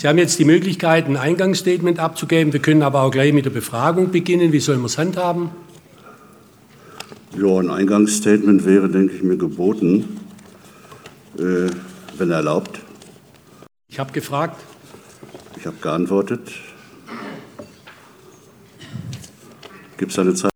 [0.00, 2.54] Sie haben jetzt die Möglichkeit, ein Eingangsstatement abzugeben.
[2.54, 4.50] Wir können aber auch gleich mit der Befragung beginnen.
[4.50, 5.50] Wie sollen wir es handhaben?
[7.36, 10.18] Ja, ein Eingangsstatement wäre, denke ich, mir geboten,
[11.36, 11.68] äh,
[12.16, 12.80] wenn erlaubt.
[13.88, 14.58] Ich habe gefragt.
[15.58, 16.50] Ich habe geantwortet.
[19.98, 20.50] Gibt es eine Zeit?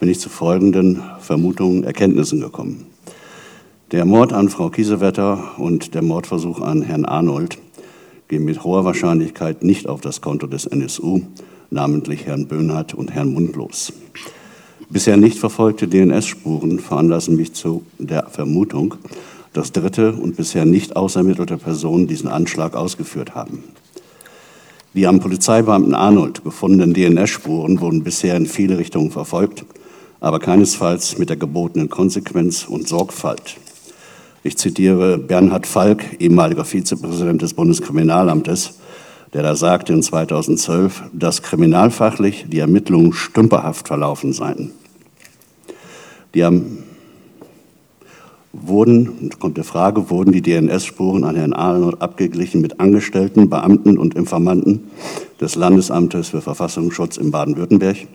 [0.00, 2.86] Bin ich zu folgenden Vermutungen, Erkenntnissen gekommen.
[3.90, 7.58] Der Mord an Frau Kiesewetter und der Mordversuch an Herrn Arnold
[8.28, 11.22] gehen mit hoher Wahrscheinlichkeit nicht auf das Konto des NSU,
[11.70, 13.92] namentlich Herrn Böhnhardt und Herrn Mundlos.
[14.90, 18.94] Bisher nicht verfolgte DNS-Spuren veranlassen mich zu der Vermutung,
[19.52, 23.64] dass dritte und bisher nicht ausermittelte Personen diesen Anschlag ausgeführt haben.
[24.94, 29.64] Die am Polizeibeamten Arnold gefundenen DNS-Spuren wurden bisher in viele Richtungen verfolgt
[30.20, 33.56] aber keinesfalls mit der gebotenen Konsequenz und Sorgfalt.
[34.42, 38.74] Ich zitiere Bernhard Falk, ehemaliger Vizepräsident des Bundeskriminalamtes,
[39.32, 44.72] der da sagte in 2012, dass kriminalfachlich die Ermittlungen stümperhaft verlaufen seien.
[46.34, 46.78] Die am
[48.52, 54.14] wurden, kommt die Frage, wurden die DNS-Spuren an Herrn Arnold abgeglichen mit Angestellten, Beamten und
[54.14, 54.90] Informanten
[55.40, 58.06] des Landesamtes für Verfassungsschutz in Baden-Württemberg?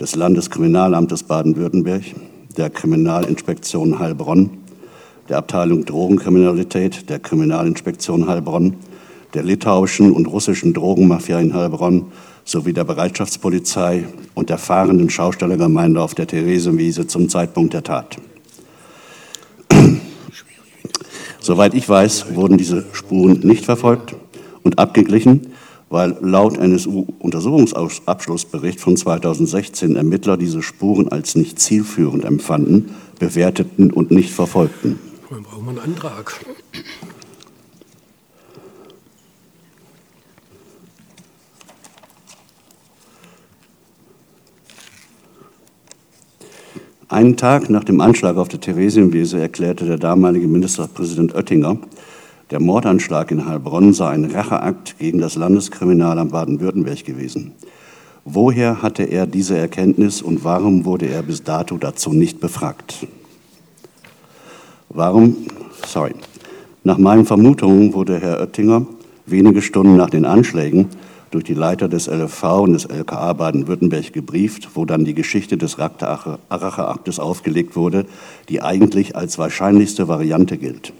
[0.00, 2.02] Des Landeskriminalamtes Baden-Württemberg,
[2.56, 4.50] der Kriminalinspektion Heilbronn,
[5.28, 8.76] der Abteilung Drogenkriminalität der Kriminalinspektion Heilbronn,
[9.34, 12.06] der litauischen und russischen Drogenmafia in Heilbronn
[12.44, 18.16] sowie der Bereitschaftspolizei und der fahrenden Schaustellergemeinde auf der Theresienwiese zum Zeitpunkt der Tat.
[21.40, 24.16] Soweit ich weiß, wurden diese Spuren nicht verfolgt
[24.62, 25.49] und abgeglichen,
[25.90, 34.30] weil laut NSU-Untersuchungsabschlussbericht von 2016 Ermittler diese Spuren als nicht zielführend empfanden, bewerteten und nicht
[34.30, 35.00] verfolgten.
[35.28, 36.40] Dann brauchen wir einen Antrag.
[47.08, 51.78] Einen Tag nach dem Anschlag auf der Theresienwiese erklärte der damalige Ministerpräsident Oettinger,
[52.50, 57.52] der Mordanschlag in Heilbronn sei ein Racheakt gegen das Landeskriminalamt Baden-Württemberg gewesen.
[58.24, 63.06] Woher hatte er diese Erkenntnis und warum wurde er bis dato dazu nicht befragt?
[64.88, 65.36] Warum,
[65.86, 66.14] sorry,
[66.82, 68.86] nach meinen Vermutungen wurde Herr Oettinger
[69.26, 70.88] wenige Stunden nach den Anschlägen
[71.30, 75.78] durch die Leiter des LFV und des LKA Baden-Württemberg gebrieft, wo dann die Geschichte des
[75.78, 78.06] Racheaktes aufgelegt wurde,
[78.48, 80.92] die eigentlich als wahrscheinlichste Variante gilt.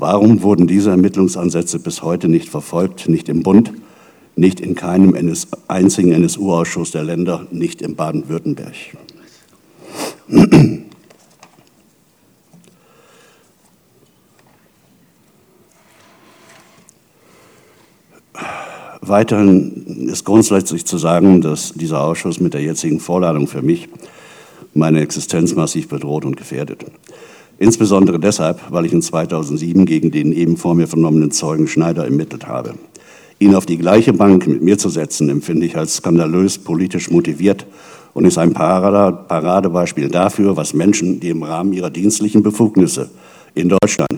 [0.00, 3.74] Warum wurden diese Ermittlungsansätze bis heute nicht verfolgt, nicht im Bund,
[4.34, 8.72] nicht in keinem NS einzigen NSU-Ausschuss der Länder, nicht in Baden-Württemberg?
[19.02, 23.90] Weiterhin ist grundsätzlich zu sagen, dass dieser Ausschuss mit der jetzigen Vorladung für mich
[24.72, 26.86] meine Existenz massiv bedroht und gefährdet.
[27.60, 32.46] Insbesondere deshalb, weil ich in 2007 gegen den eben vor mir vernommenen Zeugen Schneider ermittelt
[32.46, 32.72] habe.
[33.38, 37.66] Ihn auf die gleiche Bank mit mir zu setzen, empfinde ich als skandalös politisch motiviert
[38.14, 43.10] und ist ein Paradebeispiel dafür, was Menschen, die im Rahmen ihrer dienstlichen Befugnisse
[43.54, 44.08] in Deutschland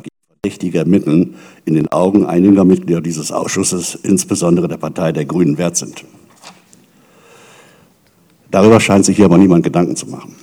[0.45, 1.35] Verdächtige ermitteln,
[1.65, 6.05] in den Augen einiger Mitglieder dieses Ausschusses, insbesondere der Partei der Grünen, wert sind.
[8.53, 10.37] Darüber scheint sich hier aber niemand Gedanken zu machen.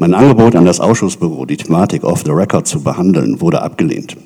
[0.00, 4.16] Mein Angebot an das Ausschussbüro, die Thematik off the record zu behandeln, wurde abgelehnt.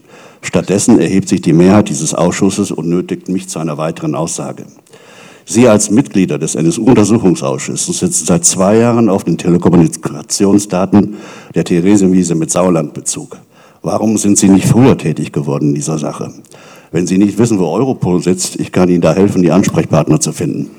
[0.40, 4.66] Stattdessen erhebt sich die Mehrheit dieses Ausschusses und nötigt mich zu einer weiteren Aussage.
[5.44, 11.16] Sie als Mitglieder des NSU-Untersuchungsausschusses sitzen seit zwei Jahren auf den Telekommunikationsdaten
[11.56, 13.38] der Theresienwiese mit Sauerlandbezug.
[13.82, 16.32] Warum sind Sie nicht früher tätig geworden in dieser Sache?
[16.92, 20.32] Wenn Sie nicht wissen, wo Europol sitzt, ich kann Ihnen da helfen, die Ansprechpartner zu
[20.32, 20.70] finden.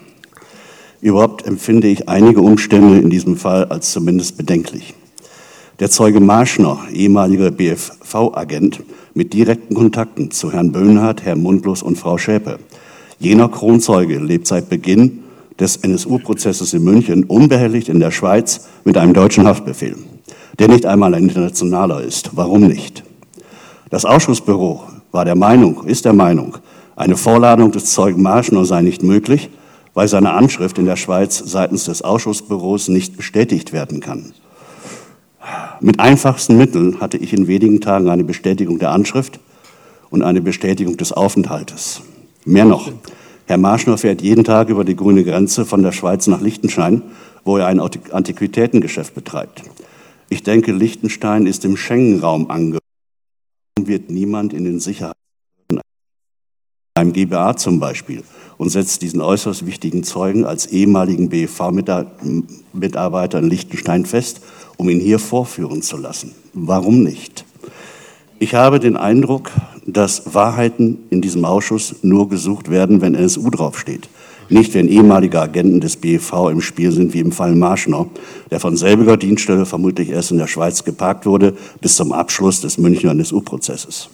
[1.06, 4.96] Überhaupt empfinde ich einige Umstände in diesem Fall als zumindest bedenklich.
[5.80, 8.82] Der Zeuge Marschner, ehemaliger BFV-Agent,
[9.14, 12.58] mit direkten Kontakten zu Herrn Böhnhardt, Herrn Mundlos und Frau Schäpe.
[13.20, 15.20] Jener Kronzeuge lebt seit Beginn
[15.60, 19.98] des NSU-Prozesses in München unbehelligt in der Schweiz mit einem deutschen Haftbefehl,
[20.58, 22.32] der nicht einmal ein internationaler ist.
[22.34, 23.04] Warum nicht?
[23.92, 26.58] Das Ausschussbüro war der Meinung, ist der Meinung,
[26.96, 29.52] eine Vorladung des Zeugen Marschner sei nicht möglich,
[29.96, 34.34] weil seine Anschrift in der Schweiz seitens des Ausschussbüros nicht bestätigt werden kann.
[35.80, 39.40] Mit einfachsten Mitteln hatte ich in wenigen Tagen eine Bestätigung der Anschrift
[40.10, 42.02] und eine Bestätigung des Aufenthaltes.
[42.46, 42.92] Mehr noch,
[43.46, 47.02] Herr Marschner fährt jeden Tag über die grüne Grenze von der Schweiz nach Liechtenstein,
[47.44, 49.64] wo er ein Antiquitätengeschäft betreibt.
[50.30, 52.82] Ich denke, Liechtenstein ist im Schengen-Raum angekommen.
[53.80, 55.16] Wird niemand in den Sicherheiten,
[56.96, 58.24] beim GBA zum Beispiel,
[58.58, 64.42] und setzt diesen äußerst wichtigen Zeugen als ehemaligen BEV-Mitarbeiter in Liechtenstein fest,
[64.78, 66.34] um ihn hier vorführen zu lassen.
[66.54, 67.46] Warum nicht?
[68.40, 69.52] Ich habe den Eindruck,
[69.86, 74.10] dass Wahrheiten in diesem Ausschuss nur gesucht werden, wenn NSU draufsteht.
[74.50, 78.08] Nicht, wenn ehemalige Agenten des BEV im Spiel sind, wie im Fall Marschner,
[78.52, 82.78] der von selbiger Dienststelle vermutlich erst in der Schweiz geparkt wurde, bis zum Abschluss des
[82.78, 84.10] Münchner NSU-Prozesses.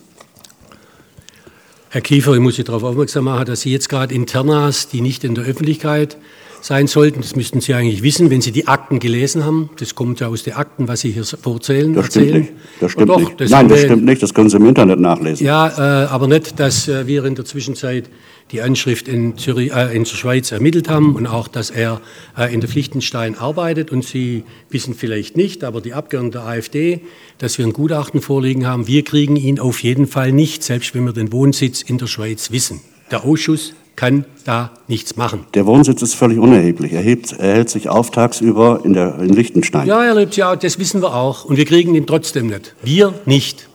[1.93, 5.25] Herr Kiefer, ich muss Sie darauf aufmerksam machen, dass Sie jetzt gerade Internas, die nicht
[5.25, 6.15] in der Öffentlichkeit
[6.61, 7.21] sein sollten.
[7.21, 9.69] Das müssten Sie eigentlich wissen, wenn Sie die Akten gelesen haben.
[9.77, 11.93] Das kommt ja aus den Akten, was Sie hier vorzählen.
[11.93, 12.53] Das stimmt nicht.
[12.79, 13.41] Das stimmt doch, nicht.
[13.41, 14.23] Das Nein, das stimmt nicht.
[14.23, 15.45] Das können Sie im Internet nachlesen.
[15.45, 18.09] Ja, äh, aber nicht, dass äh, wir in der Zwischenzeit
[18.51, 22.01] die Anschrift in, Zürich, äh, in der Schweiz ermittelt haben und auch, dass er
[22.37, 23.91] äh, in der Pflichtenstein arbeitet.
[23.91, 27.01] Und Sie wissen vielleicht nicht, aber die Abgeordneten der AfD,
[27.37, 31.05] dass wir ein Gutachten vorliegen haben, wir kriegen ihn auf jeden Fall nicht, selbst wenn
[31.05, 32.81] wir den Wohnsitz in der Schweiz wissen.
[33.09, 35.45] Der Ausschuss kann da nichts machen.
[35.53, 36.93] Der Wohnsitz ist völlig unerheblich.
[36.93, 39.88] Er, hebt, er hält sich auf tagsüber in, der, in Liechtenstein.
[39.88, 41.45] Ja, er lebt ja, das wissen wir auch.
[41.45, 42.75] Und wir kriegen ihn trotzdem nicht.
[42.83, 43.67] Wir nicht.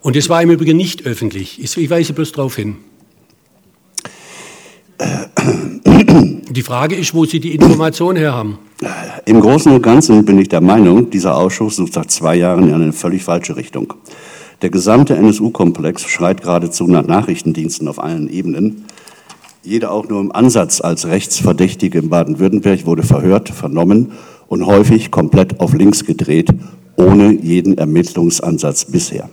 [0.00, 1.62] Und das war im Übrigen nicht öffentlich.
[1.62, 2.76] Ich weise bloß darauf hin.
[6.50, 8.58] Die Frage ist, wo Sie die Information her haben.
[9.24, 12.74] Im Großen und Ganzen bin ich der Meinung, dieser Ausschuss sucht seit zwei Jahren in
[12.74, 13.94] eine völlig falsche Richtung.
[14.62, 18.84] Der gesamte NSU-Komplex schreit geradezu nach Nachrichtendiensten auf allen Ebenen.
[19.62, 24.12] Jeder auch nur im Ansatz als Rechtsverdächtige in Baden-Württemberg wurde verhört, vernommen
[24.48, 26.48] und häufig komplett auf links gedreht,
[26.96, 29.28] ohne jeden Ermittlungsansatz bisher.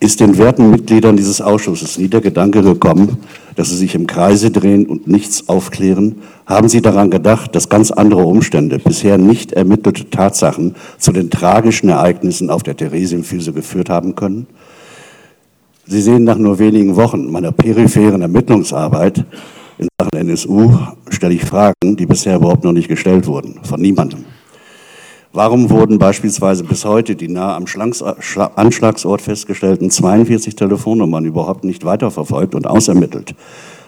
[0.00, 3.18] Ist den werten Mitgliedern dieses Ausschusses nie der Gedanke gekommen,
[3.54, 6.16] dass sie sich im Kreise drehen und nichts aufklären?
[6.44, 11.88] Haben Sie daran gedacht, dass ganz andere Umstände, bisher nicht ermittelte Tatsachen zu den tragischen
[11.88, 14.48] Ereignissen auf der Theresienfüße geführt haben können?
[15.86, 19.24] Sie sehen nach nur wenigen Wochen meiner peripheren Ermittlungsarbeit
[19.78, 20.70] in Sachen NSU
[21.08, 24.24] stelle ich Fragen, die bisher überhaupt noch nicht gestellt wurden, von niemandem.
[25.32, 32.54] Warum wurden beispielsweise bis heute die nah am Anschlagsort festgestellten 42 Telefonnummern überhaupt nicht weiterverfolgt
[32.54, 33.34] und ausermittelt?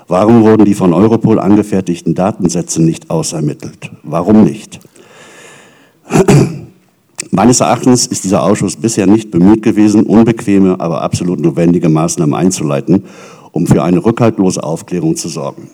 [0.09, 3.91] Warum wurden die von Europol angefertigten Datensätze nicht ausermittelt?
[4.03, 4.81] Warum nicht?
[7.37, 13.07] Meines Erachtens ist dieser Ausschuss bisher nicht bemüht gewesen, unbequeme, aber absolut notwendige Maßnahmen einzuleiten,
[13.51, 15.69] um für eine rückhaltlose Aufklärung zu sorgen.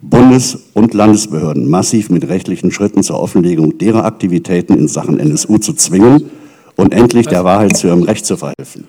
[0.00, 5.74] Bundes- und Landesbehörden massiv mit rechtlichen Schritten zur Offenlegung derer Aktivitäten in Sachen NSU zu
[5.74, 6.30] zwingen
[6.76, 8.88] und endlich der Wahrheit zu ihrem Recht zu verhelfen.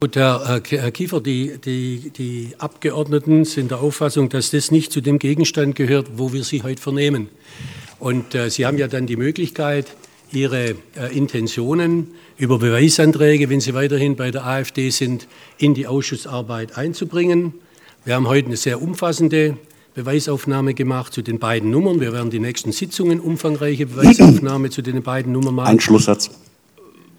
[0.00, 5.20] Gut, Herr, Kiefer, die, die, die Abgeordneten sind der Auffassung, dass das nicht zu dem
[5.20, 7.28] Gegenstand gehört, wo wir Sie heute vernehmen.
[8.00, 9.94] Und äh, Sie haben ja dann die Möglichkeit,
[10.32, 15.28] Ihre äh, Intentionen über Beweisanträge, wenn Sie weiterhin bei der AfD sind,
[15.58, 17.54] in die Ausschussarbeit einzubringen.
[18.04, 19.56] Wir haben heute eine sehr umfassende
[19.94, 22.00] Beweisaufnahme gemacht zu den beiden Nummern.
[22.00, 25.68] Wir werden die nächsten Sitzungen umfangreiche Beweisaufnahme zu den beiden Nummern machen.
[25.68, 26.30] Ein Schlusssatz.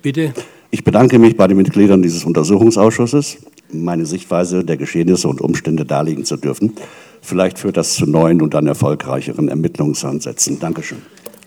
[0.02, 0.34] Bitte.
[0.72, 3.38] Ich bedanke mich bei den Mitgliedern dieses Untersuchungsausschusses,
[3.72, 6.74] meine Sichtweise der Geschehnisse und Umstände darlegen zu dürfen.
[7.22, 10.60] Vielleicht führt das zu neuen und dann erfolgreicheren Ermittlungsansätzen.
[10.60, 10.98] Dankeschön.